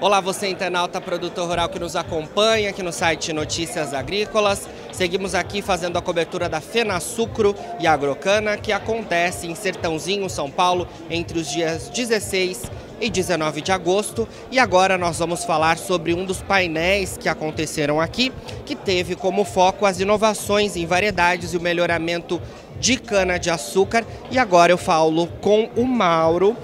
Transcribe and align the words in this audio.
Olá, 0.00 0.20
você 0.20 0.48
internauta, 0.48 1.00
produtor 1.00 1.48
rural 1.48 1.68
que 1.68 1.78
nos 1.78 1.94
acompanha 1.94 2.70
aqui 2.70 2.82
no 2.82 2.92
site 2.92 3.32
Notícias 3.32 3.94
Agrícolas. 3.94 4.68
Seguimos 4.92 5.36
aqui 5.36 5.62
fazendo 5.62 5.96
a 5.96 6.02
cobertura 6.02 6.48
da 6.48 6.60
Fena 6.60 6.98
Sucro 6.98 7.54
e 7.78 7.86
Agrocana, 7.86 8.56
que 8.56 8.72
acontece 8.72 9.46
em 9.46 9.54
Sertãozinho, 9.54 10.28
São 10.28 10.50
Paulo, 10.50 10.88
entre 11.08 11.38
os 11.38 11.48
dias 11.48 11.88
16 11.90 12.64
e 13.00 13.08
19 13.08 13.60
de 13.60 13.70
agosto. 13.70 14.28
E 14.50 14.58
agora 14.58 14.98
nós 14.98 15.18
vamos 15.20 15.44
falar 15.44 15.78
sobre 15.78 16.12
um 16.12 16.24
dos 16.24 16.42
painéis 16.42 17.16
que 17.16 17.28
aconteceram 17.28 18.00
aqui, 18.00 18.32
que 18.66 18.74
teve 18.74 19.14
como 19.14 19.44
foco 19.44 19.86
as 19.86 20.00
inovações 20.00 20.76
em 20.76 20.84
variedades 20.84 21.54
e 21.54 21.56
o 21.56 21.60
melhoramento 21.60 22.42
de 22.80 22.96
cana-de-açúcar. 22.96 24.04
E 24.30 24.38
agora 24.38 24.72
eu 24.72 24.78
falo 24.78 25.28
com 25.40 25.70
o 25.76 25.84
Mauro. 25.84 26.56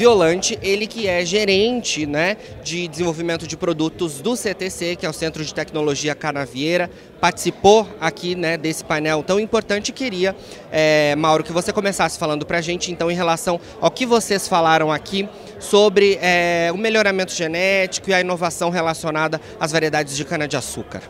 Violante, 0.00 0.58
ele 0.62 0.86
que 0.86 1.06
é 1.06 1.22
gerente 1.26 2.06
né, 2.06 2.38
de 2.64 2.88
desenvolvimento 2.88 3.46
de 3.46 3.54
produtos 3.54 4.22
do 4.22 4.34
CTC, 4.34 4.96
que 4.96 5.04
é 5.04 5.10
o 5.10 5.12
Centro 5.12 5.44
de 5.44 5.52
Tecnologia 5.52 6.14
Canavieira, 6.14 6.90
participou 7.20 7.86
aqui 8.00 8.34
né, 8.34 8.56
desse 8.56 8.82
painel 8.82 9.22
tão 9.22 9.38
importante 9.38 9.92
queria, 9.92 10.34
é, 10.72 11.14
Mauro, 11.16 11.44
que 11.44 11.52
você 11.52 11.70
começasse 11.70 12.18
falando 12.18 12.46
para 12.46 12.56
a 12.56 12.60
gente 12.62 12.90
então 12.90 13.10
em 13.10 13.14
relação 13.14 13.60
ao 13.78 13.90
que 13.90 14.06
vocês 14.06 14.48
falaram 14.48 14.90
aqui 14.90 15.28
sobre 15.58 16.18
é, 16.22 16.70
o 16.72 16.78
melhoramento 16.78 17.34
genético 17.34 18.08
e 18.08 18.14
a 18.14 18.22
inovação 18.22 18.70
relacionada 18.70 19.38
às 19.60 19.70
variedades 19.70 20.16
de 20.16 20.24
cana-de-açúcar. 20.24 21.02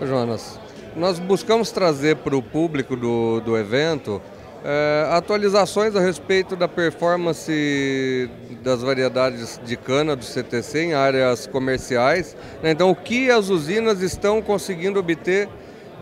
Jonas, 0.00 0.58
nós 0.96 1.18
buscamos 1.18 1.70
trazer 1.70 2.16
para 2.16 2.34
o 2.34 2.40
público 2.40 2.96
do, 2.96 3.40
do 3.42 3.58
evento 3.58 4.22
é, 4.64 5.06
atualizações 5.10 5.94
a 5.94 6.00
respeito 6.00 6.56
da 6.56 6.66
performance 6.66 8.30
das 8.62 8.82
variedades 8.82 9.60
de 9.64 9.76
cana 9.76 10.16
do 10.16 10.24
CTC 10.24 10.86
em 10.86 10.94
áreas 10.94 11.46
comerciais. 11.46 12.36
Né? 12.62 12.70
Então, 12.72 12.90
o 12.90 12.96
que 12.96 13.30
as 13.30 13.48
usinas 13.48 14.00
estão 14.02 14.42
conseguindo 14.42 14.98
obter 14.98 15.48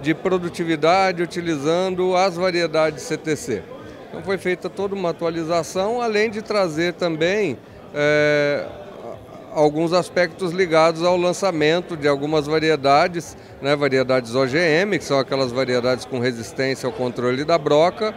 de 0.02 0.14
produtividade 0.14 1.22
utilizando 1.22 2.16
as 2.16 2.36
variedades 2.36 3.02
CTC. 3.04 3.62
Então, 4.08 4.22
foi 4.22 4.38
feita 4.38 4.70
toda 4.70 4.94
uma 4.94 5.10
atualização, 5.10 6.00
além 6.00 6.30
de 6.30 6.40
trazer 6.40 6.94
também 6.94 7.58
é, 7.94 8.66
alguns 9.54 9.92
aspectos 9.92 10.52
ligados 10.52 11.02
ao 11.02 11.16
lançamento 11.16 11.96
de 11.96 12.08
algumas 12.08 12.46
variedades, 12.46 13.36
né, 13.62 13.76
variedades 13.76 14.34
OGM, 14.34 14.98
que 14.98 15.04
são 15.04 15.18
aquelas 15.18 15.52
variedades 15.52 16.04
com 16.04 16.18
resistência 16.18 16.86
ao 16.86 16.92
controle 16.92 17.44
da 17.44 17.56
broca, 17.56 18.14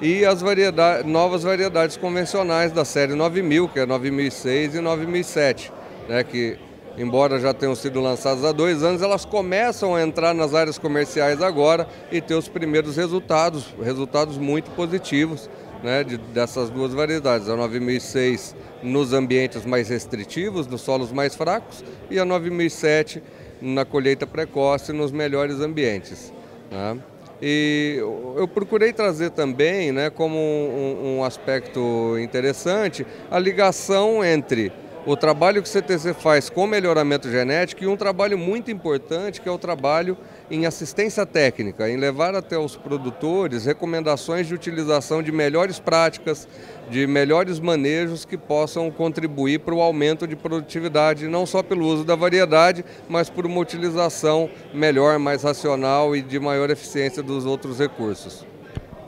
e 0.00 0.24
as 0.24 0.40
variedades, 0.40 1.06
novas 1.06 1.42
variedades 1.42 1.96
convencionais 1.96 2.72
da 2.72 2.84
série 2.84 3.14
9000, 3.14 3.68
que 3.68 3.80
é 3.80 3.86
9006 3.86 4.74
e 4.76 4.80
9007, 4.80 5.72
né, 6.08 6.24
que 6.24 6.58
embora 6.96 7.38
já 7.38 7.54
tenham 7.54 7.74
sido 7.74 8.00
lançadas 8.00 8.44
há 8.44 8.52
dois 8.52 8.82
anos, 8.82 9.02
elas 9.02 9.24
começam 9.24 9.94
a 9.94 10.02
entrar 10.02 10.34
nas 10.34 10.54
áreas 10.54 10.78
comerciais 10.78 11.42
agora 11.42 11.86
e 12.10 12.20
ter 12.20 12.34
os 12.34 12.48
primeiros 12.48 12.96
resultados, 12.96 13.74
resultados 13.82 14.36
muito 14.36 14.70
positivos 14.72 15.48
né, 15.82 16.04
de, 16.04 16.16
dessas 16.16 16.70
duas 16.70 16.92
variedades. 16.92 17.48
A 17.48 17.56
9006 17.56 18.54
nos 18.82 19.12
ambientes 19.12 19.64
mais 19.64 19.88
restritivos, 19.88 20.66
nos 20.66 20.80
solos 20.80 21.12
mais 21.12 21.34
fracos, 21.34 21.84
e 22.10 22.18
a 22.18 22.24
9007 22.24 23.22
na 23.60 23.84
colheita 23.84 24.26
precoce 24.26 24.92
nos 24.92 25.12
melhores 25.12 25.60
ambientes. 25.60 26.32
Né? 26.70 26.98
E 27.42 27.96
eu 28.36 28.46
procurei 28.46 28.92
trazer 28.92 29.30
também, 29.30 29.92
né, 29.92 30.10
como 30.10 30.36
um, 30.36 31.18
um 31.18 31.24
aspecto 31.24 32.18
interessante, 32.18 33.06
a 33.30 33.38
ligação 33.38 34.22
entre 34.24 34.70
o 35.06 35.16
trabalho 35.16 35.62
que 35.62 35.68
o 35.68 35.72
CTC 35.72 36.12
faz 36.14 36.50
com 36.50 36.66
melhoramento 36.66 37.30
genético 37.30 37.82
e 37.82 37.86
um 37.86 37.96
trabalho 37.96 38.36
muito 38.36 38.70
importante 38.70 39.40
que 39.40 39.48
é 39.48 39.52
o 39.52 39.58
trabalho 39.58 40.16
em 40.50 40.66
assistência 40.66 41.24
técnica, 41.24 41.88
em 41.88 41.96
levar 41.96 42.34
até 42.34 42.58
os 42.58 42.76
produtores 42.76 43.64
recomendações 43.64 44.46
de 44.46 44.54
utilização 44.54 45.22
de 45.22 45.32
melhores 45.32 45.78
práticas, 45.78 46.46
de 46.90 47.06
melhores 47.06 47.58
manejos 47.58 48.24
que 48.24 48.36
possam 48.36 48.90
contribuir 48.90 49.60
para 49.60 49.74
o 49.74 49.80
aumento 49.80 50.26
de 50.26 50.36
produtividade, 50.36 51.28
não 51.28 51.46
só 51.46 51.62
pelo 51.62 51.86
uso 51.86 52.04
da 52.04 52.14
variedade, 52.14 52.84
mas 53.08 53.30
por 53.30 53.46
uma 53.46 53.60
utilização 53.60 54.50
melhor, 54.74 55.18
mais 55.18 55.44
racional 55.44 56.14
e 56.14 56.20
de 56.20 56.38
maior 56.38 56.68
eficiência 56.68 57.22
dos 57.22 57.46
outros 57.46 57.78
recursos. 57.78 58.44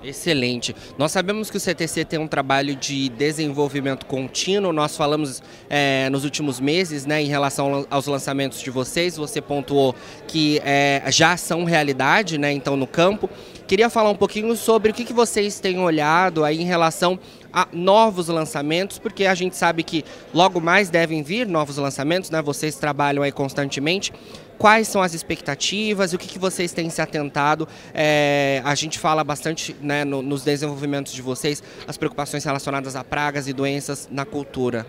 Excelente. 0.04 0.74
Nós 0.98 1.12
sabemos 1.12 1.50
que 1.50 1.56
o 1.56 1.60
CTC 1.60 2.04
tem 2.04 2.18
um 2.18 2.26
trabalho 2.26 2.74
de 2.74 3.08
desenvolvimento 3.10 4.04
contínuo. 4.06 4.72
Nós 4.72 4.96
falamos 4.96 5.42
é, 5.70 6.08
nos 6.10 6.24
últimos 6.24 6.58
meses, 6.58 7.06
né, 7.06 7.22
em 7.22 7.28
relação 7.28 7.86
aos 7.88 8.06
lançamentos 8.06 8.60
de 8.60 8.70
vocês. 8.70 9.16
Você 9.16 9.40
pontuou 9.40 9.94
que 10.26 10.60
é, 10.64 11.02
já 11.08 11.36
são 11.36 11.64
realidade, 11.64 12.36
né, 12.36 12.52
então 12.52 12.76
no 12.76 12.86
campo. 12.86 13.30
Queria 13.66 13.88
falar 13.88 14.10
um 14.10 14.16
pouquinho 14.16 14.54
sobre 14.56 14.90
o 14.90 14.94
que, 14.94 15.04
que 15.04 15.12
vocês 15.12 15.60
têm 15.60 15.78
olhado 15.78 16.44
aí 16.44 16.60
em 16.60 16.66
relação 16.66 17.18
a 17.52 17.68
novos 17.72 18.28
lançamentos, 18.28 18.98
porque 18.98 19.26
a 19.26 19.34
gente 19.34 19.56
sabe 19.56 19.82
que 19.82 20.04
logo 20.32 20.60
mais 20.60 20.90
devem 20.90 21.22
vir 21.22 21.46
novos 21.46 21.76
lançamentos, 21.76 22.30
né? 22.30 22.40
Vocês 22.40 22.76
trabalham 22.76 23.22
aí 23.22 23.32
constantemente. 23.32 24.12
Quais 24.58 24.86
são 24.86 25.02
as 25.02 25.12
expectativas 25.12 26.12
o 26.12 26.18
que, 26.18 26.28
que 26.28 26.38
vocês 26.38 26.72
têm 26.72 26.88
se 26.88 27.02
atentado? 27.02 27.66
É, 27.92 28.62
a 28.64 28.74
gente 28.74 28.98
fala 28.98 29.24
bastante 29.24 29.74
né, 29.80 30.04
no, 30.04 30.22
nos 30.22 30.44
desenvolvimentos 30.44 31.12
de 31.12 31.20
vocês, 31.20 31.62
as 31.86 31.96
preocupações 31.96 32.44
relacionadas 32.44 32.94
a 32.94 33.02
pragas 33.02 33.48
e 33.48 33.52
doenças 33.52 34.08
na 34.10 34.24
cultura. 34.24 34.86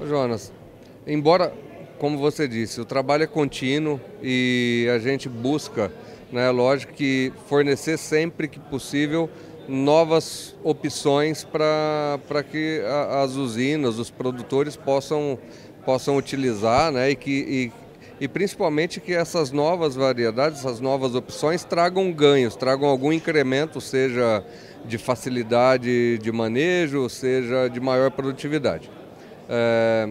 Jonas, 0.00 0.52
embora, 1.06 1.52
como 1.98 2.16
você 2.18 2.46
disse, 2.46 2.80
o 2.80 2.84
trabalho 2.84 3.24
é 3.24 3.26
contínuo 3.26 4.00
e 4.22 4.88
a 4.94 4.98
gente 4.98 5.28
busca, 5.28 5.90
né, 6.30 6.50
lógico 6.50 6.92
que 6.92 7.32
fornecer 7.48 7.96
sempre 7.98 8.46
que 8.46 8.60
possível 8.60 9.28
novas 9.68 10.54
opções 10.62 11.44
para 11.44 12.42
que 12.50 12.82
a, 12.84 13.22
as 13.22 13.34
usinas, 13.34 13.98
os 13.98 14.10
produtores 14.10 14.76
possam, 14.76 15.38
possam 15.84 16.16
utilizar 16.16 16.92
né, 16.92 17.10
e, 17.10 17.16
que, 17.16 17.30
e, 17.30 18.24
e 18.24 18.28
principalmente 18.28 19.00
que 19.00 19.12
essas 19.12 19.50
novas 19.50 19.94
variedades, 19.94 20.60
essas 20.60 20.80
novas 20.80 21.14
opções 21.14 21.64
tragam 21.64 22.12
ganhos, 22.12 22.56
tragam 22.56 22.88
algum 22.88 23.12
incremento, 23.12 23.80
seja 23.80 24.44
de 24.84 24.98
facilidade 24.98 26.18
de 26.18 26.32
manejo, 26.32 27.08
seja 27.08 27.68
de 27.68 27.80
maior 27.80 28.10
produtividade. 28.10 28.90
É, 29.48 30.08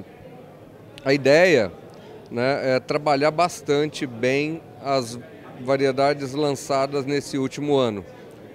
a 1.04 1.14
ideia 1.14 1.72
né, 2.30 2.76
é 2.76 2.80
trabalhar 2.80 3.32
bastante 3.32 4.06
bem 4.06 4.62
as 4.84 5.18
variedades 5.62 6.34
lançadas 6.34 7.06
nesse 7.06 7.38
último 7.38 7.76
ano. 7.76 8.04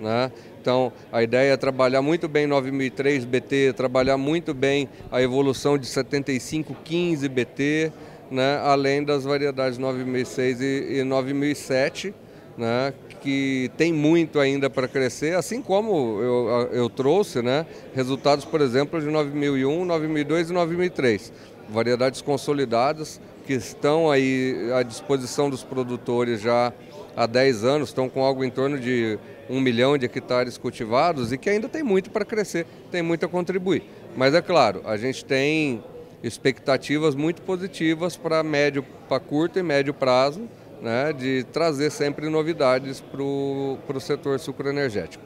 Né? 0.01 0.31
Então, 0.61 0.93
a 1.11 1.23
ideia 1.23 1.55
é 1.55 1.57
trabalhar 1.57 2.03
muito 2.03 2.29
bem 2.29 2.47
9003 2.47 3.25
BT, 3.25 3.73
trabalhar 3.75 4.19
muito 4.19 4.53
bem 4.53 4.91
a 5.11 5.23
evolução 5.23 5.79
de 5.79 5.87
7515 5.87 7.27
BT, 7.29 7.91
né? 8.31 8.61
além 8.63 9.03
das 9.03 9.25
variedades 9.25 9.79
9006 9.79 10.61
e, 10.61 10.99
e 10.99 11.03
9007, 11.03 12.15
né? 12.59 12.93
que 13.23 13.71
tem 13.79 13.91
muito 13.91 14.39
ainda 14.39 14.69
para 14.69 14.87
crescer, 14.87 15.35
assim 15.35 15.63
como 15.63 16.21
eu, 16.21 16.69
eu 16.73 16.91
trouxe 16.91 17.41
né? 17.41 17.65
resultados, 17.95 18.45
por 18.45 18.61
exemplo, 18.61 19.01
de 19.01 19.07
9001, 19.07 19.85
9002 19.87 20.51
e 20.51 20.53
9003. 20.53 21.33
Variedades 21.71 22.21
consolidadas 22.21 23.19
que 23.47 23.55
estão 23.55 24.11
aí 24.11 24.71
à 24.75 24.83
disposição 24.83 25.49
dos 25.49 25.65
produtores 25.65 26.41
já 26.41 26.73
há 27.17 27.27
10 27.27 27.65
anos, 27.65 27.89
estão 27.89 28.09
com 28.09 28.23
algo 28.25 28.45
em 28.45 28.51
torno 28.51 28.79
de 28.79 29.19
um 29.49 29.61
milhão 29.61 29.99
de 29.99 30.07
hectares 30.07 30.57
cultivados 30.57 31.33
e 31.33 31.39
que 31.39 31.51
ainda 31.51 31.69
tem 31.69 31.83
muito 31.83 32.11
para 32.11 32.25
crescer, 32.25 32.67
tem 32.91 33.03
muito 33.03 33.27
a 33.27 33.29
contribuir. 33.29 33.83
Mas 34.17 34.35
é 34.35 34.41
claro, 34.41 34.83
a 34.85 34.97
gente 34.97 35.25
tem 35.25 35.83
expectativas 36.23 37.15
muito 37.15 37.43
positivas 37.43 38.17
para 38.17 38.43
médio, 38.43 38.85
para 39.09 39.19
curto 39.19 39.59
e 39.59 39.63
médio 39.63 39.95
prazo, 39.95 40.49
né, 40.81 41.13
de 41.13 41.45
trazer 41.53 41.91
sempre 41.91 42.29
novidades 42.29 43.01
para 43.01 43.23
o 43.23 44.01
setor 44.01 44.39
sucroenergético. 44.39 45.23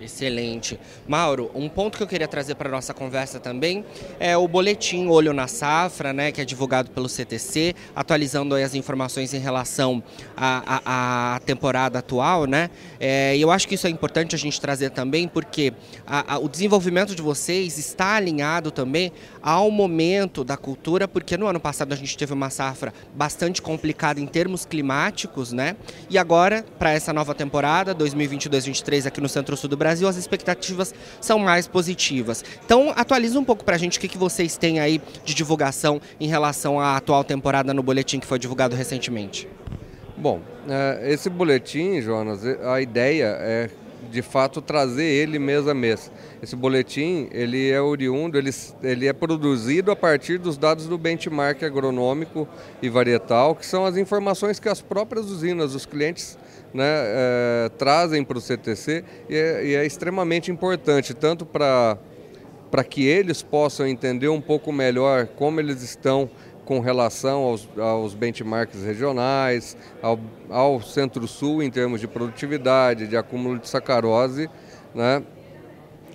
Excelente. 0.00 0.78
Mauro, 1.08 1.50
um 1.54 1.68
ponto 1.68 1.96
que 1.96 2.02
eu 2.02 2.06
queria 2.06 2.28
trazer 2.28 2.54
para 2.54 2.68
a 2.68 2.72
nossa 2.72 2.92
conversa 2.92 3.40
também 3.40 3.84
é 4.20 4.36
o 4.36 4.46
boletim 4.46 5.08
Olho 5.08 5.32
na 5.32 5.46
Safra, 5.46 6.12
né, 6.12 6.30
que 6.30 6.40
é 6.40 6.44
divulgado 6.44 6.90
pelo 6.90 7.08
CTC, 7.08 7.74
atualizando 7.94 8.54
as 8.54 8.74
informações 8.74 9.32
em 9.32 9.38
relação 9.38 10.02
à, 10.36 11.40
temporada 11.46 11.98
atual. 11.98 12.46
Né? 12.46 12.70
É, 13.00 13.36
eu 13.38 13.50
acho 13.50 13.66
que 13.66 13.74
isso 13.74 13.86
é 13.86 13.90
importante 13.90 14.34
a 14.34 14.38
gente 14.38 14.60
trazer 14.60 14.90
também, 14.90 15.26
porque 15.26 15.72
a, 16.06 16.34
a, 16.34 16.38
o 16.38 16.48
desenvolvimento 16.48 17.14
de 17.14 17.22
vocês 17.22 17.78
está 17.78 18.16
alinhado 18.16 18.70
também 18.70 19.12
ao 19.46 19.70
momento 19.70 20.42
da 20.42 20.56
cultura, 20.56 21.06
porque 21.06 21.36
no 21.36 21.46
ano 21.46 21.60
passado 21.60 21.92
a 21.92 21.96
gente 21.96 22.18
teve 22.18 22.32
uma 22.32 22.50
safra 22.50 22.92
bastante 23.14 23.62
complicada 23.62 24.20
em 24.20 24.26
termos 24.26 24.66
climáticos, 24.66 25.52
né? 25.52 25.76
e 26.10 26.18
agora, 26.18 26.64
para 26.80 26.90
essa 26.90 27.12
nova 27.12 27.32
temporada, 27.32 27.94
2022-2023, 27.94 29.06
aqui 29.06 29.20
no 29.20 29.28
Centro-Sul 29.28 29.70
do 29.70 29.76
Brasil, 29.76 30.08
as 30.08 30.16
expectativas 30.16 30.92
são 31.20 31.38
mais 31.38 31.68
positivas. 31.68 32.44
Então, 32.64 32.92
atualiza 32.96 33.38
um 33.38 33.44
pouco 33.44 33.64
para 33.64 33.76
a 33.76 33.78
gente 33.78 33.98
o 33.98 34.00
que, 34.00 34.08
que 34.08 34.18
vocês 34.18 34.56
têm 34.58 34.80
aí 34.80 35.00
de 35.24 35.32
divulgação 35.32 36.00
em 36.18 36.26
relação 36.26 36.80
à 36.80 36.96
atual 36.96 37.22
temporada 37.22 37.72
no 37.72 37.84
boletim 37.84 38.18
que 38.18 38.26
foi 38.26 38.40
divulgado 38.40 38.74
recentemente. 38.74 39.48
Bom, 40.16 40.40
é, 40.68 41.12
esse 41.12 41.30
boletim, 41.30 42.00
Jonas, 42.00 42.44
a 42.44 42.80
ideia 42.80 43.36
é 43.38 43.70
de 44.10 44.22
fato 44.22 44.60
trazer 44.60 45.04
ele 45.04 45.38
mês 45.38 45.66
a 45.68 45.74
mês. 45.74 46.10
Esse 46.42 46.56
boletim 46.56 47.28
ele 47.32 47.70
é 47.70 47.80
oriundo, 47.80 48.38
ele, 48.38 48.50
ele 48.82 49.06
é 49.06 49.12
produzido 49.12 49.90
a 49.90 49.96
partir 49.96 50.38
dos 50.38 50.56
dados 50.56 50.86
do 50.86 50.96
benchmark 50.96 51.62
agronômico 51.62 52.48
e 52.80 52.88
varietal, 52.88 53.54
que 53.54 53.66
são 53.66 53.84
as 53.84 53.96
informações 53.96 54.58
que 54.58 54.68
as 54.68 54.80
próprias 54.80 55.26
usinas, 55.26 55.74
os 55.74 55.86
clientes 55.86 56.38
né, 56.72 56.84
é, 56.86 57.70
trazem 57.78 58.22
para 58.24 58.38
o 58.38 58.40
CTC 58.40 59.04
e 59.28 59.36
é, 59.36 59.66
e 59.66 59.74
é 59.74 59.86
extremamente 59.86 60.50
importante, 60.50 61.14
tanto 61.14 61.44
para 61.44 61.98
para 62.70 62.82
que 62.82 63.06
eles 63.06 63.42
possam 63.42 63.86
entender 63.86 64.28
um 64.28 64.40
pouco 64.40 64.72
melhor 64.72 65.28
como 65.28 65.60
eles 65.60 65.82
estão 65.82 66.28
com 66.66 66.80
relação 66.80 67.44
aos, 67.44 67.68
aos 67.78 68.12
benchmarks 68.12 68.82
regionais, 68.82 69.76
ao, 70.02 70.18
ao 70.50 70.82
Centro-Sul 70.82 71.62
em 71.62 71.70
termos 71.70 72.00
de 72.00 72.08
produtividade, 72.08 73.06
de 73.06 73.16
acúmulo 73.16 73.58
de 73.58 73.68
sacarose, 73.68 74.50
né? 74.94 75.22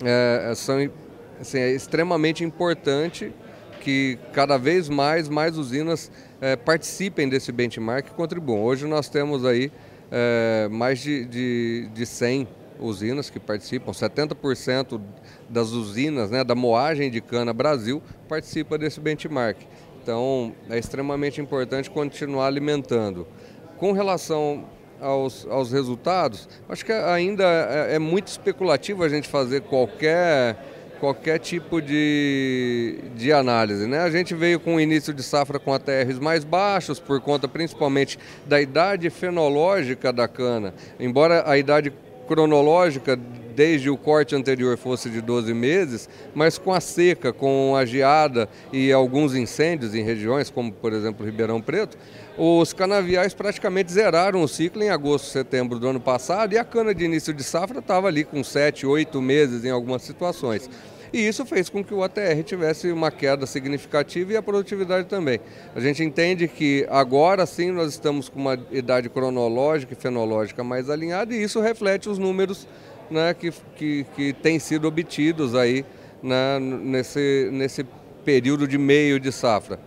É, 0.03 0.53
são, 0.55 0.77
assim, 1.39 1.57
é 1.57 1.71
extremamente 1.71 2.43
importante 2.43 3.31
que 3.79 4.19
cada 4.33 4.57
vez 4.57 4.89
mais, 4.89 5.29
mais 5.29 5.57
usinas 5.57 6.11
é, 6.41 6.55
participem 6.55 7.29
desse 7.29 7.51
benchmark 7.51 8.07
e 8.07 8.11
contribuam. 8.11 8.61
Hoje 8.61 8.85
nós 8.85 9.07
temos 9.07 9.45
aí 9.45 9.71
é, 10.11 10.67
mais 10.69 10.99
de, 10.99 11.25
de, 11.25 11.89
de 11.93 12.05
100 12.05 12.47
usinas 12.79 13.29
que 13.29 13.39
participam, 13.39 13.91
70% 13.91 14.99
das 15.47 15.69
usinas 15.69 16.31
né, 16.31 16.43
da 16.43 16.55
moagem 16.55 17.09
de 17.09 17.21
cana 17.21 17.53
Brasil 17.53 18.01
participa 18.27 18.77
desse 18.77 18.99
benchmark. 18.99 19.57
Então 20.01 20.53
é 20.69 20.77
extremamente 20.77 21.39
importante 21.39 21.89
continuar 21.89 22.47
alimentando. 22.47 23.27
Com 23.77 23.91
relação 23.91 24.65
aos, 24.99 25.47
aos 25.47 25.71
resultados, 25.71 26.47
acho 26.69 26.85
que 26.85 26.91
ainda 26.91 27.43
é, 27.43 27.95
é 27.95 27.99
muito 27.99 28.27
especulativo 28.27 29.03
a 29.03 29.09
gente 29.09 29.27
fazer 29.27 29.61
qualquer 29.61 30.57
qualquer 30.99 31.39
tipo 31.39 31.81
de, 31.81 32.99
de 33.15 33.33
análise. 33.33 33.87
Né? 33.87 34.01
A 34.01 34.11
gente 34.11 34.35
veio 34.35 34.59
com 34.59 34.75
o 34.75 34.79
início 34.79 35.11
de 35.11 35.23
safra 35.23 35.57
com 35.57 35.73
ATRs 35.73 36.19
mais 36.19 36.43
baixos, 36.43 36.99
por 36.99 37.19
conta 37.19 37.47
principalmente 37.47 38.19
da 38.45 38.61
idade 38.61 39.09
fenológica 39.09 40.13
da 40.13 40.27
cana. 40.27 40.75
Embora 40.99 41.43
a 41.49 41.57
idade 41.57 41.91
cronológica 42.27 43.19
desde 43.51 43.89
o 43.89 43.97
corte 43.97 44.35
anterior 44.35 44.77
fosse 44.77 45.09
de 45.09 45.21
12 45.21 45.53
meses, 45.53 46.09
mas 46.33 46.57
com 46.57 46.73
a 46.73 46.79
seca, 46.79 47.33
com 47.33 47.75
a 47.75 47.85
geada 47.85 48.49
e 48.71 48.91
alguns 48.91 49.35
incêndios 49.35 49.93
em 49.93 50.03
regiões, 50.03 50.49
como 50.49 50.71
por 50.71 50.93
exemplo 50.93 51.25
Ribeirão 51.25 51.61
Preto, 51.61 51.97
os 52.37 52.73
canaviais 52.73 53.33
praticamente 53.33 53.91
zeraram 53.91 54.41
o 54.41 54.47
ciclo 54.47 54.81
em 54.81 54.89
agosto, 54.89 55.27
setembro 55.27 55.77
do 55.77 55.87
ano 55.87 55.99
passado 55.99 56.53
e 56.53 56.57
a 56.57 56.63
cana 56.63 56.95
de 56.95 57.03
início 57.03 57.33
de 57.33 57.43
safra 57.43 57.79
estava 57.79 58.07
ali 58.07 58.23
com 58.23 58.43
7, 58.43 58.85
8 58.85 59.21
meses 59.21 59.65
em 59.65 59.69
algumas 59.69 60.01
situações. 60.01 60.69
E 61.13 61.27
isso 61.27 61.45
fez 61.45 61.67
com 61.67 61.83
que 61.83 61.93
o 61.93 62.03
ATR 62.03 62.41
tivesse 62.45 62.89
uma 62.91 63.11
queda 63.11 63.45
significativa 63.45 64.31
e 64.31 64.37
a 64.37 64.41
produtividade 64.41 65.07
também. 65.07 65.41
A 65.75 65.79
gente 65.79 66.01
entende 66.01 66.47
que 66.47 66.87
agora 66.89 67.45
sim 67.45 67.71
nós 67.71 67.89
estamos 67.89 68.29
com 68.29 68.39
uma 68.39 68.57
idade 68.71 69.09
cronológica 69.09 69.93
e 69.93 69.95
fenológica 69.95 70.63
mais 70.63 70.89
alinhada 70.89 71.33
e 71.33 71.43
isso 71.43 71.59
reflete 71.59 72.07
os 72.07 72.17
números 72.17 72.65
né, 73.09 73.33
que, 73.33 73.51
que, 73.75 74.05
que 74.15 74.33
têm 74.33 74.57
sido 74.57 74.87
obtidos 74.87 75.53
aí 75.53 75.85
né, 76.23 76.57
nesse, 76.59 77.49
nesse 77.51 77.85
período 78.23 78.65
de 78.65 78.77
meio 78.77 79.19
de 79.19 79.33
safra. 79.33 79.79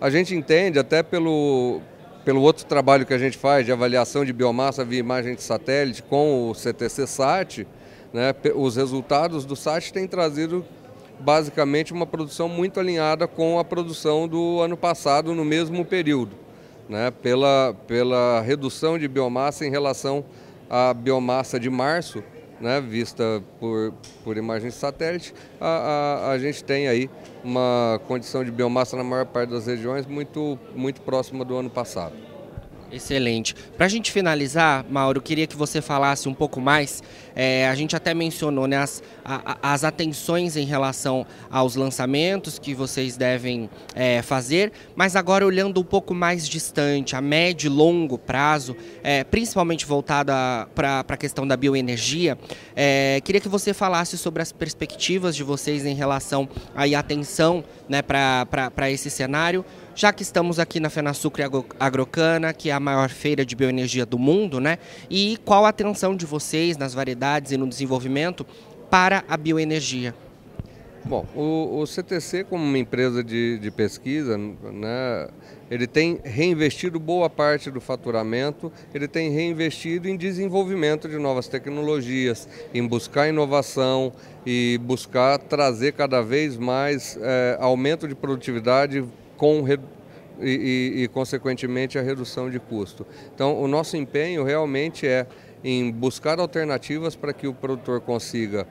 A 0.00 0.08
gente 0.08 0.34
entende, 0.34 0.78
até 0.78 1.02
pelo, 1.02 1.80
pelo 2.24 2.40
outro 2.40 2.64
trabalho 2.64 3.04
que 3.04 3.12
a 3.12 3.18
gente 3.18 3.36
faz 3.36 3.66
de 3.66 3.72
avaliação 3.72 4.24
de 4.24 4.32
biomassa 4.32 4.84
via 4.84 5.00
imagem 5.00 5.34
de 5.34 5.42
satélite 5.42 6.02
com 6.02 6.48
o 6.48 6.54
CTC 6.54 7.06
SAT, 7.06 7.66
né, 8.12 8.34
os 8.54 8.76
resultados 8.76 9.44
do 9.44 9.54
SAT 9.54 9.90
têm 9.90 10.06
trazido 10.06 10.64
basicamente 11.20 11.92
uma 11.92 12.06
produção 12.06 12.48
muito 12.48 12.80
alinhada 12.80 13.28
com 13.28 13.58
a 13.58 13.64
produção 13.64 14.26
do 14.26 14.60
ano 14.60 14.76
passado 14.76 15.34
no 15.34 15.44
mesmo 15.44 15.84
período, 15.84 16.34
né, 16.88 17.10
pela, 17.10 17.74
pela 17.86 18.40
redução 18.40 18.98
de 18.98 19.06
biomassa 19.06 19.66
em 19.66 19.70
relação 19.70 20.24
à 20.68 20.94
biomassa 20.94 21.60
de 21.60 21.68
março, 21.68 22.22
né, 22.60 22.80
vista 22.80 23.42
por, 23.58 23.92
por 24.24 24.36
imagens 24.36 24.74
de 24.74 24.80
satélite, 24.80 25.34
a, 25.60 25.66
a, 25.66 26.30
a, 26.32 26.38
gente 26.38 26.62
tem 26.62 26.88
aí 26.88 27.08
uma 27.42 28.00
condição 28.06 28.44
de 28.44 28.50
biomassa 28.50 28.96
na 28.96 29.04
maior 29.04 29.26
parte 29.26 29.50
das 29.50 29.66
regiões 29.66 30.06
muito, 30.06 30.58
muito 30.74 31.00
próxima 31.00 31.44
do 31.44 31.56
ano 31.56 31.70
passado. 31.70 32.29
Excelente. 32.92 33.54
Para 33.76 33.86
a 33.86 33.88
gente 33.88 34.10
finalizar, 34.10 34.84
Mauro, 34.90 35.22
queria 35.22 35.46
que 35.46 35.56
você 35.56 35.80
falasse 35.80 36.28
um 36.28 36.34
pouco 36.34 36.60
mais. 36.60 37.02
É, 37.36 37.68
a 37.68 37.74
gente 37.74 37.94
até 37.94 38.12
mencionou 38.12 38.66
né, 38.66 38.78
as, 38.78 39.02
a, 39.24 39.58
as 39.62 39.84
atenções 39.84 40.56
em 40.56 40.64
relação 40.64 41.24
aos 41.50 41.76
lançamentos 41.76 42.58
que 42.58 42.74
vocês 42.74 43.16
devem 43.16 43.70
é, 43.94 44.22
fazer, 44.22 44.72
mas 44.96 45.14
agora 45.14 45.46
olhando 45.46 45.80
um 45.80 45.84
pouco 45.84 46.12
mais 46.12 46.48
distante, 46.48 47.14
a 47.14 47.20
médio 47.20 47.68
e 47.68 47.70
longo 47.70 48.18
prazo, 48.18 48.76
é, 49.04 49.22
principalmente 49.22 49.86
voltada 49.86 50.68
para 50.74 51.04
a 51.06 51.16
questão 51.16 51.46
da 51.46 51.56
bioenergia, 51.56 52.36
é, 52.74 53.20
queria 53.24 53.40
que 53.40 53.48
você 53.48 53.72
falasse 53.72 54.18
sobre 54.18 54.42
as 54.42 54.50
perspectivas 54.50 55.36
de 55.36 55.44
vocês 55.44 55.86
em 55.86 55.94
relação 55.94 56.48
à 56.74 56.84
atenção 56.98 57.64
né, 57.88 58.02
para 58.02 58.90
esse 58.90 59.08
cenário 59.08 59.64
já 60.00 60.14
que 60.14 60.22
estamos 60.22 60.58
aqui 60.58 60.80
na 60.80 60.88
Fenasucre 60.88 61.42
Agrocana, 61.78 62.54
que 62.54 62.70
é 62.70 62.72
a 62.72 62.80
maior 62.80 63.10
feira 63.10 63.44
de 63.44 63.54
bioenergia 63.54 64.06
do 64.06 64.18
mundo, 64.18 64.58
né? 64.58 64.78
E 65.10 65.36
qual 65.44 65.66
a 65.66 65.68
atenção 65.68 66.16
de 66.16 66.24
vocês 66.24 66.78
nas 66.78 66.94
variedades 66.94 67.52
e 67.52 67.58
no 67.58 67.68
desenvolvimento 67.68 68.46
para 68.88 69.22
a 69.28 69.36
bioenergia? 69.36 70.14
Bom, 71.04 71.26
o, 71.36 71.80
o 71.80 71.86
CTC, 71.86 72.44
como 72.44 72.64
uma 72.64 72.78
empresa 72.78 73.22
de, 73.22 73.58
de 73.58 73.70
pesquisa, 73.70 74.38
né, 74.38 75.28
ele 75.70 75.86
tem 75.86 76.18
reinvestido 76.24 76.98
boa 76.98 77.28
parte 77.28 77.70
do 77.70 77.80
faturamento, 77.80 78.72
ele 78.94 79.06
tem 79.06 79.30
reinvestido 79.30 80.08
em 80.08 80.16
desenvolvimento 80.16 81.10
de 81.10 81.18
novas 81.18 81.46
tecnologias, 81.46 82.48
em 82.72 82.86
buscar 82.86 83.28
inovação 83.28 84.14
e 84.46 84.80
buscar 84.82 85.38
trazer 85.38 85.92
cada 85.92 86.22
vez 86.22 86.56
mais 86.56 87.18
é, 87.20 87.58
aumento 87.60 88.08
de 88.08 88.14
produtividade 88.14 89.04
com 89.40 89.62
e, 90.40 90.94
e, 90.96 91.02
e, 91.02 91.08
consequentemente, 91.08 91.98
a 91.98 92.02
redução 92.02 92.50
de 92.50 92.58
custo. 92.58 93.06
Então, 93.34 93.60
o 93.60 93.68
nosso 93.68 93.96
empenho 93.96 94.44
realmente 94.44 95.06
é 95.06 95.26
em 95.62 95.90
buscar 95.90 96.38
alternativas 96.38 97.14
para 97.14 97.32
que 97.32 97.46
o 97.46 97.54
produtor 97.54 98.00
consiga 98.00 98.66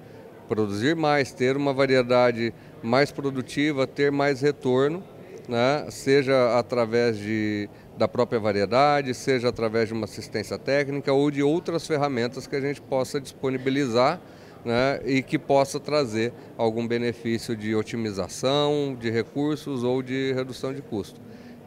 produzir 0.48 0.96
mais, 0.96 1.32
ter 1.32 1.56
uma 1.56 1.72
variedade 1.72 2.54
mais 2.82 3.12
produtiva, 3.12 3.86
ter 3.86 4.12
mais 4.12 4.42
retorno, 4.42 5.04
né? 5.48 5.86
seja 5.90 6.58
através 6.58 7.18
de, 7.18 7.70
da 7.98 8.08
própria 8.08 8.40
variedade, 8.40 9.14
seja 9.14 9.50
através 9.50 9.88
de 9.88 9.94
uma 9.94 10.06
assistência 10.06 10.58
técnica 10.58 11.14
ou 11.14 11.30
de 11.30 11.44
outras 11.44 11.86
ferramentas 11.86 12.48
que 12.48 12.56
a 12.56 12.62
gente 12.62 12.82
possa 12.82 13.22
disponibilizar 13.22 14.20
né, 14.64 15.00
e 15.06 15.22
que 15.22 15.38
possa 15.38 15.80
trazer 15.80 16.34
algum 16.58 16.88
benefício 16.88 17.56
de 17.56 17.76
otimização 17.76 18.96
de 19.00 19.10
recursos 19.10 19.84
ou 19.84 20.02
de 20.02 20.34
redução 20.34 20.74
de 20.74 20.82
custo. 20.82 21.20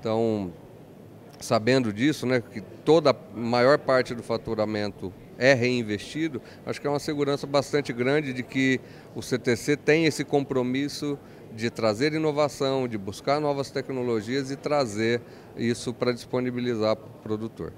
Então, 0.03 0.53
sabendo 1.39 1.93
disso, 1.93 2.27
né, 2.27 2.41
que 2.41 2.61
toda 2.61 3.11
a 3.11 3.17
maior 3.37 3.79
parte 3.79 4.13
do 4.17 4.23
faturamento 4.23 5.13
é 5.39 5.55
reinvestido, 5.55 6.43
acho 6.67 6.81
que 6.81 6.89
é 6.89 6.91
uma 6.91 6.99
segurança 6.99 7.47
bastante 7.47 7.93
grande 7.93 8.33
de 8.33 8.43
que 8.43 8.81
o 9.15 9.23
CTC 9.23 9.77
tem 9.77 10.05
esse 10.05 10.25
compromisso 10.25 11.17
de 11.55 11.71
trazer 11.71 12.15
inovação, 12.15 12.89
de 12.89 12.99
buscar 12.99 13.41
novas 13.41 13.71
tecnologias 13.71 14.51
e 14.51 14.57
trazer 14.57 15.21
isso 15.57 15.95
para 15.95 16.11
disponibilizar 16.11 16.97
para 16.97 17.07
o 17.07 17.23
produtor. 17.23 17.73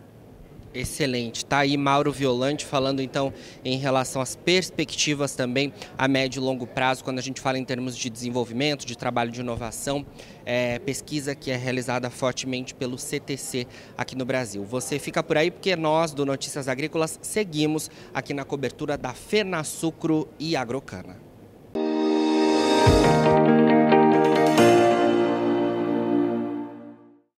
Excelente. 0.75 1.45
Tá 1.45 1.59
aí 1.59 1.77
Mauro 1.77 2.11
Violante 2.11 2.65
falando 2.65 3.01
então 3.01 3.33
em 3.65 3.79
relação 3.79 4.21
às 4.21 4.35
perspectivas 4.35 5.37
também 5.37 5.73
a 5.97 6.09
médio 6.09 6.41
e 6.41 6.45
longo 6.45 6.67
prazo, 6.67 7.05
quando 7.05 7.21
a 7.21 7.23
gente 7.23 7.41
fala 7.41 7.57
em 7.57 7.65
termos 7.65 7.97
de 7.97 8.11
desenvolvimento, 8.11 8.85
de 8.85 8.99
trabalho 8.99 9.31
de 9.31 9.41
inovação, 9.41 10.05
é, 10.45 10.81
pesquisa 10.81 11.33
que 11.33 11.53
é 11.53 11.57
realizada 11.57 12.11
fortemente 12.11 12.75
pelo 12.75 12.99
CTC 12.99 13.69
aqui 13.97 14.17
no 14.17 14.25
Brasil. 14.25 14.65
Você 14.65 14.99
fica 14.99 15.23
por 15.23 15.39
aí 15.39 15.51
porque 15.51 15.77
nós 15.77 16.13
do 16.13 16.27
Notícias 16.27 16.67
Agrícolas 16.67 17.21
seguimos 17.23 17.89
aqui 18.13 18.35
na 18.35 18.45
cobertura 18.45 18.99
da 18.99 19.15
Fena 19.15 19.63
Sucro 19.63 20.29
e 20.41 20.57
Agrocana. 20.57 21.24